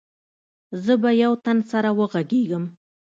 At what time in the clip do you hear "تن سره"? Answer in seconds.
1.43-1.89